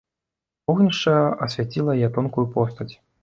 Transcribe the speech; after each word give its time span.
Вогнішча 0.69 1.13
асвяціла 1.47 1.97
яе 2.01 2.09
тонкую 2.17 2.47
постаць. 2.59 2.91